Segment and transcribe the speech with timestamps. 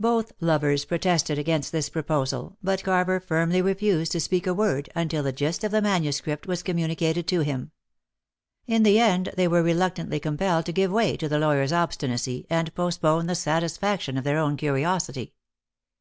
[0.00, 5.22] Both lovers protested against this proposal, but Carver firmly refused to speak a word until
[5.22, 7.70] the gist of the manuscript was communicated to him.
[8.66, 12.74] In the end they were reluctantly compelled to give way to the lawyer's obstinacy, and
[12.74, 15.34] postpone the satisfaction of their own curiosity.